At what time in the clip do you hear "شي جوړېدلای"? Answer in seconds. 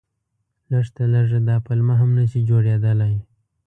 2.31-3.15